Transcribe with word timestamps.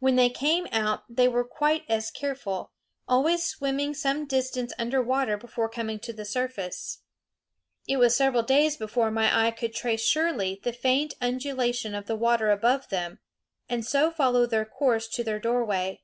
When 0.00 0.16
they 0.16 0.28
came 0.28 0.66
out 0.70 1.04
they 1.08 1.28
were 1.28 1.42
quite 1.42 1.84
as 1.88 2.10
careful, 2.10 2.72
always 3.08 3.42
swimming 3.42 3.94
some 3.94 4.26
distance 4.26 4.74
under 4.78 5.00
water 5.00 5.38
before 5.38 5.70
coming 5.70 5.98
to 6.00 6.12
the 6.12 6.26
surface. 6.26 7.00
It 7.88 7.96
was 7.96 8.14
several 8.14 8.42
days 8.42 8.76
before 8.76 9.10
my 9.10 9.46
eye 9.46 9.52
could 9.52 9.72
trace 9.72 10.04
surely 10.04 10.60
the 10.62 10.74
faint 10.74 11.14
undulation 11.22 11.94
of 11.94 12.04
the 12.04 12.16
water 12.16 12.50
above 12.50 12.90
them, 12.90 13.18
and 13.66 13.82
so 13.82 14.10
follow 14.10 14.44
their 14.44 14.66
course 14.66 15.08
to 15.08 15.24
their 15.24 15.40
doorway. 15.40 16.02